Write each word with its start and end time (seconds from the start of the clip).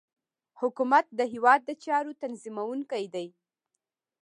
حکومت 0.59 1.05
د 1.19 1.21
هیواد 1.33 1.61
د 1.65 1.71
چارو 1.83 2.11
تنظیمونکی 2.23 3.03
دی 3.13 3.27